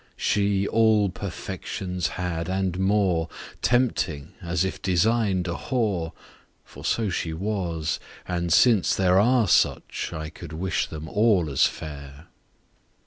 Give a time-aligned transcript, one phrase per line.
[0.17, 3.29] She all Perfections had, and more,
[3.61, 6.13] Tempting, as if design'd a Whore,
[6.65, 11.65] For so she was; and since there are Such, I could wish them all as
[11.67, 12.29] fair.